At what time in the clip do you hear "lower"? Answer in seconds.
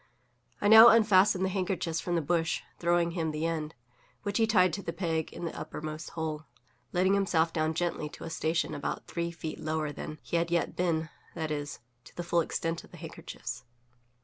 9.59-9.91